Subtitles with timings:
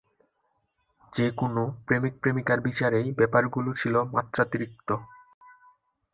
[1.13, 4.89] যে কোনো প্রেমিক-প্রেমিকার বিচারেই ব্যাপারগুলো ছিল মাত্রাতিরিক্ত।